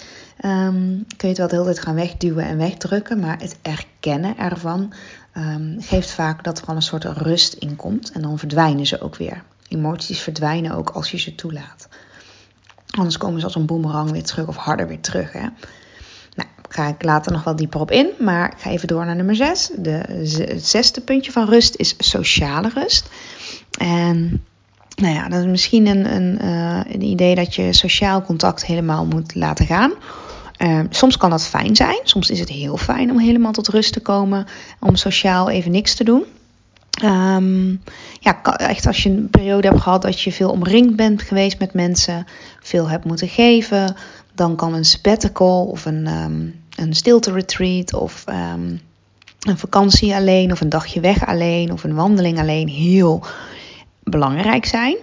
Um, 0.45 1.05
kun 1.17 1.27
je 1.27 1.27
het 1.27 1.37
wel 1.37 1.47
de 1.47 1.55
hele 1.55 1.65
tijd 1.65 1.79
gaan 1.79 1.95
wegduwen 1.95 2.45
en 2.45 2.57
wegdrukken. 2.57 3.19
Maar 3.19 3.39
het 3.39 3.57
erkennen 3.61 4.37
ervan 4.37 4.93
um, 5.37 5.75
geeft 5.79 6.11
vaak 6.11 6.43
dat 6.43 6.61
er 6.61 6.65
al 6.67 6.75
een 6.75 6.81
soort 6.81 7.03
rust 7.03 7.53
in 7.53 7.75
komt. 7.75 8.11
En 8.11 8.21
dan 8.21 8.39
verdwijnen 8.39 8.85
ze 8.85 9.01
ook 9.01 9.15
weer. 9.15 9.43
Emoties 9.67 10.19
verdwijnen 10.19 10.71
ook 10.71 10.89
als 10.89 11.11
je 11.11 11.17
ze 11.17 11.35
toelaat. 11.35 11.87
Anders 12.91 13.17
komen 13.17 13.39
ze 13.39 13.45
als 13.45 13.55
een 13.55 13.65
boemerang 13.65 14.11
weer 14.11 14.23
terug 14.23 14.47
of 14.47 14.55
harder 14.55 14.87
weer 14.87 15.01
terug. 15.01 15.31
Hè? 15.31 15.47
Nou, 16.35 16.49
ga 16.69 16.87
ik 16.87 17.03
later 17.03 17.31
nog 17.31 17.43
wel 17.43 17.55
dieper 17.55 17.79
op 17.79 17.91
in. 17.91 18.09
Maar 18.19 18.51
ik 18.51 18.59
ga 18.59 18.69
even 18.69 18.87
door 18.87 19.05
naar 19.05 19.15
nummer 19.15 19.35
6. 19.35 19.71
De, 19.77 19.91
het 20.45 20.65
zesde 20.65 21.01
puntje 21.01 21.31
van 21.31 21.49
rust 21.49 21.75
is 21.75 21.95
sociale 21.97 22.69
rust. 22.73 23.09
En 23.79 24.45
nou 25.01 25.13
ja, 25.13 25.29
dat 25.29 25.39
is 25.39 25.45
misschien 25.45 25.87
een, 25.87 26.15
een, 26.15 26.39
uh, 26.41 26.79
een 26.93 27.01
idee 27.01 27.35
dat 27.35 27.55
je 27.55 27.73
sociaal 27.73 28.21
contact 28.21 28.65
helemaal 28.65 29.05
moet 29.05 29.35
laten 29.35 29.65
gaan. 29.65 29.91
Uh, 30.57 30.79
soms 30.89 31.17
kan 31.17 31.29
dat 31.29 31.47
fijn 31.47 31.75
zijn. 31.75 31.99
Soms 32.03 32.29
is 32.29 32.39
het 32.39 32.49
heel 32.49 32.77
fijn 32.77 33.11
om 33.11 33.19
helemaal 33.19 33.51
tot 33.51 33.67
rust 33.67 33.93
te 33.93 33.99
komen. 33.99 34.45
Om 34.79 34.95
sociaal 34.95 35.49
even 35.49 35.71
niks 35.71 35.95
te 35.95 36.03
doen. 36.03 36.23
Um, 37.03 37.81
ja, 38.19 38.41
echt 38.43 38.87
als 38.87 39.03
je 39.03 39.09
een 39.09 39.29
periode 39.29 39.67
hebt 39.67 39.81
gehad 39.81 40.01
dat 40.01 40.21
je 40.21 40.31
veel 40.31 40.49
omringd 40.49 40.95
bent 40.95 41.21
geweest 41.21 41.59
met 41.59 41.73
mensen, 41.73 42.25
veel 42.59 42.89
hebt 42.89 43.05
moeten 43.05 43.27
geven, 43.27 43.95
dan 44.35 44.55
kan 44.55 44.73
een 44.73 44.85
sabbatical 44.85 45.65
of 45.65 45.85
een, 45.85 46.07
um, 46.07 46.61
een 46.75 46.93
stilte 46.93 47.31
retreat 47.31 47.93
of 47.93 48.23
een 48.25 49.57
vakantie 49.57 50.15
alleen 50.15 50.51
of 50.51 50.61
een 50.61 50.69
dagje 50.69 50.99
weg 50.99 51.25
alleen 51.25 51.71
of 51.71 51.83
een 51.83 51.95
wandeling 51.95 52.39
alleen 52.39 52.67
heel 52.67 53.23
belangrijk 54.03 54.65
zijn. 54.65 54.95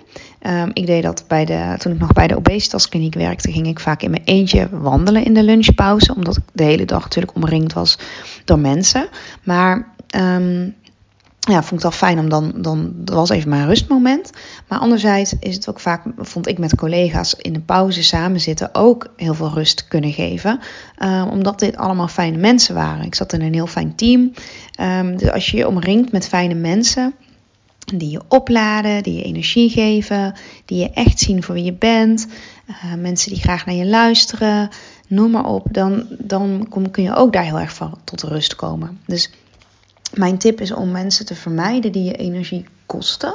Um, 0.43 0.71
ik 0.73 0.87
deed 0.87 1.02
dat 1.02 1.25
bij 1.28 1.45
de, 1.45 1.75
toen 1.78 1.93
ik 1.93 1.99
nog 1.99 2.12
bij 2.12 2.26
de 2.26 2.37
obesitaskliniek 2.37 3.14
werkte, 3.14 3.52
ging 3.52 3.67
ik 3.67 3.81
vaak 3.81 4.02
in 4.02 4.11
mijn 4.11 4.25
eentje 4.25 4.69
wandelen 4.71 5.25
in 5.25 5.35
de 5.35 5.43
lunchpauze, 5.43 6.14
omdat 6.14 6.37
ik 6.37 6.43
de 6.52 6.64
hele 6.64 6.85
dag 6.85 7.02
natuurlijk 7.02 7.35
omringd 7.35 7.73
was 7.73 7.99
door 8.45 8.59
mensen. 8.59 9.09
Maar 9.43 9.95
um, 10.17 10.75
ja, 11.40 11.62
vond 11.62 11.73
ik 11.73 11.81
wel 11.81 11.90
fijn 11.90 12.19
om 12.19 12.28
dan, 12.28 12.52
dan, 12.57 12.93
dat 12.95 13.14
was 13.14 13.31
even 13.31 13.49
mijn 13.49 13.67
rustmoment. 13.67 14.31
Maar 14.69 14.78
anderzijds 14.78 15.35
is 15.40 15.55
het 15.55 15.69
ook 15.69 15.81
vaak, 15.81 16.02
vond 16.17 16.49
ik 16.49 16.59
met 16.59 16.76
collega's 16.76 17.35
in 17.35 17.52
de 17.52 17.61
pauze 17.61 18.02
samen 18.02 18.40
zitten 18.40 18.75
ook 18.75 19.12
heel 19.17 19.35
veel 19.35 19.50
rust 19.55 19.88
kunnen 19.88 20.12
geven. 20.12 20.61
Um, 21.02 21.28
omdat 21.28 21.59
dit 21.59 21.76
allemaal 21.76 22.09
fijne 22.09 22.37
mensen 22.37 22.75
waren. 22.75 23.05
Ik 23.05 23.14
zat 23.14 23.33
in 23.33 23.43
een 23.43 23.55
heel 23.55 23.67
fijn 23.67 23.95
team. 23.95 24.33
Dus 25.17 25.31
als 25.31 25.50
je 25.50 25.57
je 25.57 25.69
omringt 25.69 26.12
met 26.12 26.28
fijne 26.28 26.55
mensen, 26.55 27.14
die 27.95 28.11
je 28.11 28.21
opladen, 28.28 29.02
die 29.02 29.14
je 29.14 29.23
energie 29.23 29.71
geven, 29.71 30.35
die 30.64 30.78
je 30.78 30.90
echt 30.90 31.18
zien 31.18 31.42
voor 31.42 31.54
wie 31.54 31.64
je 31.64 31.73
bent, 31.73 32.26
uh, 32.68 32.95
mensen 32.95 33.33
die 33.33 33.40
graag 33.40 33.66
naar 33.66 33.75
je 33.75 33.87
luisteren, 33.87 34.68
noem 35.09 35.30
maar 35.30 35.47
op, 35.47 35.66
dan, 35.71 36.07
dan 36.18 36.66
kun 36.90 37.02
je 37.02 37.14
ook 37.14 37.33
daar 37.33 37.45
heel 37.45 37.61
erg 37.61 37.75
van 37.75 37.99
tot 38.04 38.23
rust 38.23 38.54
komen. 38.54 39.00
Dus 39.07 39.30
mijn 40.14 40.38
tip 40.38 40.61
is 40.61 40.73
om 40.73 40.90
mensen 40.90 41.26
te 41.26 41.35
vermijden 41.35 41.92
die 41.92 42.04
je 42.04 42.16
energie 42.16 42.66
kosten. 42.87 43.35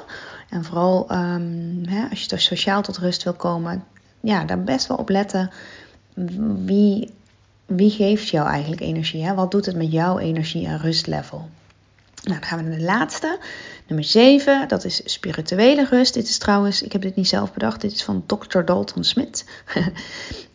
En 0.50 0.64
vooral 0.64 1.12
um, 1.12 1.82
hè, 1.86 2.08
als 2.10 2.24
je 2.24 2.30
er 2.30 2.42
sociaal 2.42 2.82
tot 2.82 2.98
rust 2.98 3.24
wil 3.24 3.34
komen, 3.34 3.84
ja, 4.20 4.46
daar 4.46 4.64
best 4.64 4.88
wel 4.88 4.98
op 4.98 5.10
letten. 5.10 5.50
Wie, 6.66 7.10
wie 7.66 7.90
geeft 7.90 8.28
jou 8.30 8.48
eigenlijk 8.48 8.82
energie? 8.82 9.24
Hè? 9.24 9.34
Wat 9.34 9.52
doet 9.52 9.66
het 9.66 9.76
met 9.76 9.92
jouw 9.92 10.18
energie 10.18 10.68
en 10.68 10.80
rustlevel? 10.80 11.50
Nou, 12.24 12.40
dan 12.40 12.48
gaan 12.48 12.58
we 12.58 12.70
naar 12.70 12.78
de 12.78 12.84
laatste. 12.84 13.40
Nummer 13.88 14.06
7, 14.06 14.68
dat 14.68 14.86
is 14.86 15.02
spirituele 15.06 15.86
rust. 15.86 16.14
Dit 16.14 16.28
is 16.28 16.38
trouwens, 16.38 16.82
ik 16.82 16.92
heb 16.92 17.02
dit 17.02 17.16
niet 17.16 17.28
zelf 17.28 17.54
bedacht, 17.54 17.82
dit 17.82 17.92
is 17.92 18.04
van 18.04 18.24
Dr. 18.26 18.62
Dalton 18.62 19.04
Smit. 19.04 19.46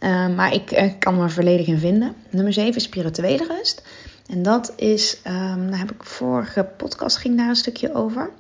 uh, 0.01 0.29
maar 0.37 0.53
ik 0.53 0.73
uh, 0.73 0.93
kan 0.99 1.17
me 1.17 1.23
er 1.23 1.31
volledig 1.31 1.67
in 1.67 1.79
vinden. 1.79 2.15
Nummer 2.31 2.53
7 2.53 2.75
is 2.75 2.83
spirituele 2.83 3.47
rust. 3.47 3.83
En 4.27 4.43
dat 4.43 4.73
is, 4.77 5.17
um, 5.27 5.71
daar 5.71 5.79
heb 5.79 5.91
ik 5.91 6.05
vorige 6.05 6.65
podcast 6.77 7.17
ging 7.17 7.37
daar 7.37 7.49
een 7.49 7.57
stukje 7.57 7.95
over. 7.95 8.31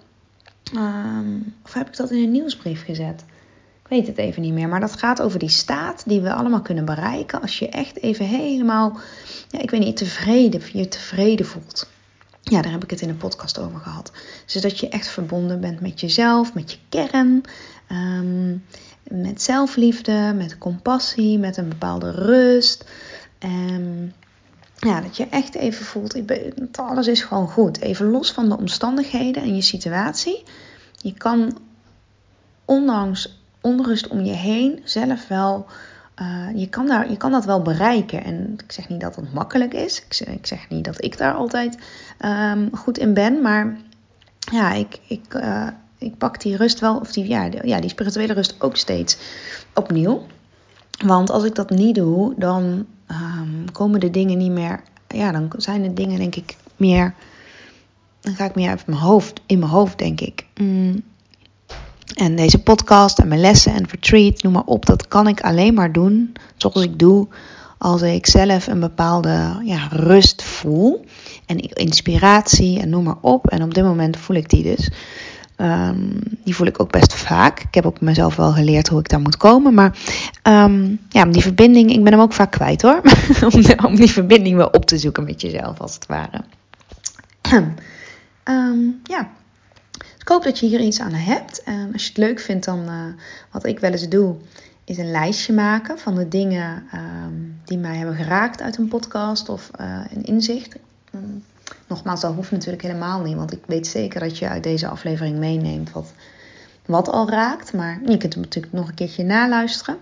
Um, 0.74 1.54
of 1.64 1.72
heb 1.72 1.86
ik 1.86 1.96
dat 1.96 2.10
in 2.10 2.22
een 2.22 2.30
nieuwsbrief 2.30 2.84
gezet? 2.84 3.24
Ik 3.82 3.88
weet 3.88 4.06
het 4.06 4.18
even 4.18 4.42
niet 4.42 4.52
meer. 4.52 4.68
Maar 4.68 4.80
dat 4.80 4.96
gaat 4.96 5.22
over 5.22 5.38
die 5.38 5.48
staat 5.48 6.02
die 6.06 6.20
we 6.20 6.32
allemaal 6.32 6.62
kunnen 6.62 6.84
bereiken. 6.84 7.40
Als 7.40 7.58
je 7.58 7.68
echt 7.68 8.02
even 8.02 8.24
helemaal, 8.26 8.98
ja, 9.50 9.60
ik 9.60 9.70
weet 9.70 9.80
niet, 9.80 9.96
tevreden, 9.96 10.60
je 10.72 10.88
tevreden 10.88 11.46
voelt. 11.46 11.88
Ja, 12.48 12.62
daar 12.62 12.72
heb 12.72 12.84
ik 12.84 12.90
het 12.90 13.00
in 13.00 13.08
een 13.08 13.16
podcast 13.16 13.58
over 13.58 13.80
gehad. 13.80 14.12
Dus 14.46 14.62
dat 14.62 14.78
je 14.78 14.88
echt 14.88 15.08
verbonden 15.08 15.60
bent 15.60 15.80
met 15.80 16.00
jezelf, 16.00 16.54
met 16.54 16.72
je 16.72 16.78
kern. 16.88 17.42
Um, 17.92 18.64
met 19.08 19.42
zelfliefde, 19.42 20.32
met 20.36 20.58
compassie, 20.58 21.38
met 21.38 21.56
een 21.56 21.68
bepaalde 21.68 22.10
rust. 22.10 22.84
Um, 23.38 24.12
ja, 24.78 25.00
dat 25.00 25.16
je 25.16 25.26
echt 25.26 25.54
even 25.54 25.84
voelt, 25.84 26.16
alles 26.72 27.06
is 27.06 27.22
gewoon 27.22 27.48
goed. 27.48 27.80
Even 27.80 28.10
los 28.10 28.32
van 28.32 28.48
de 28.48 28.56
omstandigheden 28.56 29.42
en 29.42 29.54
je 29.54 29.62
situatie. 29.62 30.42
Je 30.96 31.12
kan 31.12 31.58
ondanks 32.64 33.42
onrust 33.60 34.08
om 34.08 34.20
je 34.20 34.32
heen 34.32 34.80
zelf 34.84 35.28
wel, 35.28 35.66
uh, 36.20 36.46
je, 36.54 36.68
kan 36.68 36.86
daar, 36.86 37.10
je 37.10 37.16
kan 37.16 37.30
dat 37.30 37.44
wel 37.44 37.62
bereiken. 37.62 38.24
En 38.24 38.54
ik 38.64 38.72
zeg 38.72 38.88
niet 38.88 39.00
dat 39.00 39.16
het 39.16 39.32
makkelijk 39.32 39.74
is. 39.74 40.04
Ik 40.04 40.12
zeg, 40.12 40.28
ik 40.28 40.46
zeg 40.46 40.68
niet 40.68 40.84
dat 40.84 41.04
ik 41.04 41.18
daar 41.18 41.34
altijd 41.34 41.78
um, 42.24 42.70
goed 42.76 42.98
in 42.98 43.14
ben. 43.14 43.42
Maar 43.42 43.76
ja, 44.52 44.72
ik, 44.72 44.98
ik, 45.06 45.34
uh, 45.34 45.68
ik 45.98 46.18
pak 46.18 46.40
die 46.40 46.56
rust 46.56 46.80
wel, 46.80 46.98
of 46.98 47.12
die, 47.12 47.28
ja, 47.28 47.80
die, 47.80 47.88
spirituele 47.88 48.32
rust 48.32 48.54
ook 48.58 48.76
steeds 48.76 49.18
opnieuw. 49.74 50.26
Want 51.04 51.30
als 51.30 51.44
ik 51.44 51.54
dat 51.54 51.70
niet 51.70 51.94
doe, 51.94 52.34
dan 52.36 52.86
um, 53.10 53.72
komen 53.72 54.00
de 54.00 54.10
dingen 54.10 54.38
niet 54.38 54.52
meer. 54.52 54.80
Ja, 55.08 55.32
dan 55.32 55.52
zijn 55.56 55.82
de 55.82 55.94
dingen 55.94 56.18
denk 56.18 56.34
ik 56.34 56.56
meer. 56.76 57.14
Dan 58.20 58.34
ga 58.34 58.44
ik 58.44 58.54
meer 58.54 58.70
uit 58.70 58.86
mijn 58.86 59.00
hoofd, 59.00 59.40
in 59.46 59.58
mijn 59.58 59.70
hoofd, 59.70 59.98
denk 59.98 60.20
ik. 60.20 60.46
Mm. 60.54 61.02
En 62.14 62.36
deze 62.36 62.62
podcast 62.62 63.18
en 63.18 63.28
mijn 63.28 63.40
lessen 63.40 63.72
en 63.72 63.86
retreat, 63.90 64.42
noem 64.42 64.52
maar 64.52 64.62
op, 64.64 64.86
dat 64.86 65.08
kan 65.08 65.28
ik 65.28 65.40
alleen 65.40 65.74
maar 65.74 65.92
doen 65.92 66.32
zoals 66.56 66.82
ik 66.82 66.98
doe 66.98 67.28
als 67.78 68.02
ik 68.02 68.26
zelf 68.26 68.66
een 68.66 68.80
bepaalde 68.80 69.60
ja, 69.64 69.88
rust 69.90 70.42
voel 70.42 71.04
en 71.46 71.58
inspiratie 71.58 72.80
en 72.80 72.88
noem 72.88 73.04
maar 73.04 73.18
op. 73.20 73.46
En 73.46 73.62
op 73.62 73.74
dit 73.74 73.84
moment 73.84 74.16
voel 74.16 74.36
ik 74.36 74.48
die 74.48 74.62
dus. 74.62 74.90
Um, 75.56 76.20
die 76.44 76.54
voel 76.54 76.66
ik 76.66 76.80
ook 76.80 76.90
best 76.90 77.14
vaak. 77.14 77.60
Ik 77.60 77.74
heb 77.74 77.86
ook 77.86 78.00
mezelf 78.00 78.36
wel 78.36 78.52
geleerd 78.52 78.88
hoe 78.88 79.00
ik 79.00 79.08
daar 79.08 79.20
moet 79.20 79.36
komen. 79.36 79.74
Maar 79.74 79.98
um, 80.42 81.00
ja, 81.08 81.24
die 81.24 81.42
verbinding, 81.42 81.90
ik 81.90 82.04
ben 82.04 82.12
hem 82.12 82.22
ook 82.22 82.32
vaak 82.32 82.50
kwijt 82.50 82.82
hoor. 82.82 83.00
om, 83.86 83.94
die 83.96 84.10
verbinding 84.10 84.56
wel 84.56 84.68
op 84.68 84.84
te 84.84 84.98
zoeken 84.98 85.24
met 85.24 85.40
jezelf, 85.40 85.80
als 85.80 85.94
het 85.94 86.06
ware. 86.06 86.44
um, 88.44 89.00
ja. 89.14 89.30
Ik 90.28 90.34
hoop 90.34 90.42
dat 90.44 90.58
je 90.58 90.66
hier 90.66 90.80
iets 90.80 91.00
aan 91.00 91.12
hebt. 91.12 91.62
En 91.62 91.92
als 91.92 92.02
je 92.02 92.08
het 92.08 92.18
leuk 92.18 92.40
vindt, 92.40 92.64
dan 92.64 92.80
uh, 92.88 93.04
wat 93.50 93.66
ik 93.66 93.78
wel 93.78 93.90
eens 93.90 94.08
doe, 94.08 94.36
is 94.84 94.98
een 94.98 95.10
lijstje 95.10 95.52
maken 95.52 95.98
van 95.98 96.14
de 96.14 96.28
dingen 96.28 96.84
die 97.64 97.78
mij 97.78 97.96
hebben 97.96 98.14
geraakt 98.14 98.62
uit 98.62 98.76
een 98.76 98.88
podcast 98.88 99.48
of 99.48 99.70
uh, 99.80 100.00
een 100.14 100.24
inzicht. 100.24 100.76
Nogmaals, 101.86 102.20
dat 102.20 102.34
hoeft 102.34 102.50
natuurlijk 102.50 102.82
helemaal 102.82 103.20
niet, 103.20 103.36
want 103.36 103.52
ik 103.52 103.62
weet 103.66 103.86
zeker 103.86 104.20
dat 104.20 104.38
je 104.38 104.48
uit 104.48 104.62
deze 104.62 104.88
aflevering 104.88 105.38
meeneemt 105.38 105.92
wat, 105.92 106.12
wat 106.86 107.08
al 107.08 107.30
raakt. 107.30 107.72
Maar 107.72 108.00
je 108.06 108.16
kunt 108.16 108.32
hem 108.32 108.42
natuurlijk 108.42 108.74
nog 108.74 108.88
een 108.88 108.94
keertje 108.94 109.24
naluisteren. 109.24 109.96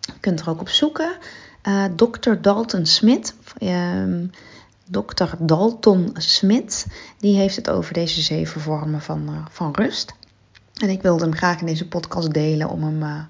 Je 0.00 0.20
kunt 0.20 0.40
er 0.40 0.48
ook 0.48 0.60
op 0.60 0.68
zoeken. 0.68 1.16
Uh, 1.68 1.84
Dr. 1.96 2.32
Dalton 2.40 2.86
Smit, 2.86 3.34
Dr. 4.90 5.34
Dalton 5.38 6.10
Smit, 6.14 6.86
die 7.18 7.36
heeft 7.36 7.56
het 7.56 7.70
over 7.70 7.92
deze 7.92 8.20
zeven 8.20 8.60
vormen 8.60 9.00
van, 9.00 9.28
uh, 9.30 9.46
van 9.50 9.72
rust. 9.74 10.14
En 10.74 10.88
ik 10.88 11.02
wilde 11.02 11.24
hem 11.24 11.34
graag 11.34 11.60
in 11.60 11.66
deze 11.66 11.88
podcast 11.88 12.32
delen 12.32 12.68
om 12.68 12.82
hem 12.82 13.02
uh, 13.02 13.20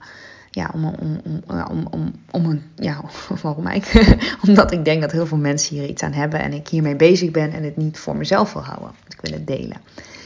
ja, 0.51 0.71
om, 0.75 0.85
om, 0.85 1.21
om, 1.25 1.43
om, 1.71 1.87
om, 1.91 2.13
om 2.31 2.45
een, 2.45 2.63
ja, 2.77 3.01
waarom 3.43 3.67
ik? 3.67 4.17
Omdat 4.47 4.73
ik 4.73 4.85
denk 4.85 5.01
dat 5.01 5.13
heel 5.13 5.27
veel 5.27 5.39
mensen 5.39 5.77
hier 5.77 5.89
iets 5.89 6.03
aan 6.03 6.13
hebben 6.13 6.41
en 6.41 6.53
ik 6.53 6.69
hiermee 6.69 6.97
bezig 6.97 7.31
ben 7.31 7.53
en 7.53 7.63
het 7.63 7.77
niet 7.77 7.99
voor 7.99 8.17
mezelf 8.17 8.53
wil 8.53 8.63
houden. 8.63 8.91
Ik 9.09 9.21
wil 9.21 9.33
het 9.33 9.47
delen. 9.47 9.81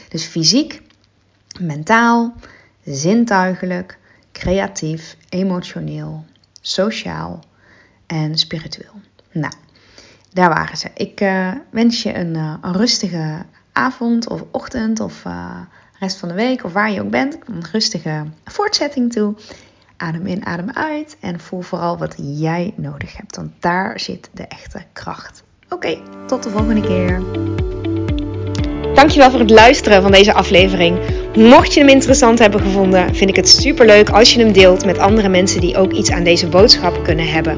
Dus 0.09 0.25
fysiek, 0.25 0.81
mentaal, 1.59 2.33
zintuigelijk, 2.83 3.97
creatief, 4.31 5.17
emotioneel, 5.29 6.25
sociaal 6.61 7.39
en 8.05 8.37
spiritueel. 8.37 8.93
Nou, 9.31 9.53
daar 10.33 10.49
waren 10.49 10.77
ze. 10.77 10.89
Ik 10.95 11.21
uh, 11.21 11.51
wens 11.69 12.03
je 12.03 12.15
een, 12.15 12.35
uh, 12.35 12.53
een, 12.61 12.73
rustige 12.73 13.45
avond 13.71 14.29
of 14.29 14.43
ochtend 14.51 14.99
of 14.99 15.25
uh, 15.25 15.59
rest 15.99 16.17
van 16.17 16.27
de 16.29 16.35
week 16.35 16.63
of 16.63 16.73
waar 16.73 16.91
je 16.91 17.01
ook 17.01 17.09
bent. 17.09 17.37
Een 17.45 17.63
rustige 17.71 18.25
voortzetting 18.43 19.11
toe. 19.11 19.35
Adem 19.97 20.25
in, 20.25 20.45
adem 20.45 20.69
uit 20.71 21.17
en 21.19 21.39
voel 21.39 21.61
vooral 21.61 21.97
wat 21.97 22.15
jij 22.17 22.73
nodig 22.75 23.17
hebt, 23.17 23.35
want 23.35 23.51
daar 23.59 23.99
zit 23.99 24.29
de 24.33 24.47
echte 24.47 24.83
kracht. 24.93 25.43
Oké, 25.69 25.97
tot 26.27 26.43
de 26.43 26.49
volgende 26.49 26.81
keer. 26.81 27.21
Dankjewel 28.93 29.29
voor 29.29 29.39
het 29.39 29.49
luisteren 29.49 30.01
van 30.01 30.11
deze 30.11 30.33
aflevering. 30.33 30.99
Mocht 31.35 31.73
je 31.73 31.79
hem 31.79 31.89
interessant 31.89 32.39
hebben 32.39 32.61
gevonden, 32.61 33.15
vind 33.15 33.29
ik 33.29 33.35
het 33.35 33.49
super 33.49 33.85
leuk 33.85 34.09
als 34.09 34.33
je 34.33 34.39
hem 34.39 34.51
deelt 34.51 34.85
met 34.85 34.97
andere 34.97 35.29
mensen 35.29 35.61
die 35.61 35.77
ook 35.77 35.91
iets 35.91 36.11
aan 36.11 36.23
deze 36.23 36.47
boodschap 36.47 37.03
kunnen 37.03 37.27
hebben. 37.31 37.57